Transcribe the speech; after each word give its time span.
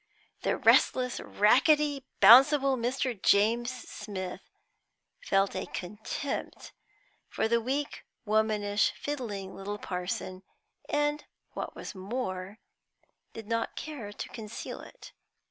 The 0.41 0.57
restless, 0.57 1.19
rackety, 1.19 2.07
bounceable 2.21 2.75
Mr. 2.75 3.21
James 3.21 3.69
Smith 3.69 4.41
felt 5.19 5.55
a 5.55 5.67
contempt 5.67 6.71
for 7.29 7.47
the 7.47 7.61
weak, 7.61 8.03
womanish, 8.25 8.93
fiddling 8.95 9.53
little 9.55 9.77
parson, 9.77 10.41
and, 10.89 11.23
what 11.51 11.75
was 11.75 11.93
more, 11.93 12.57
did 13.33 13.45
not 13.45 13.75
care 13.75 14.11
to 14.11 14.29
conceal 14.29 14.79
it. 14.81 15.11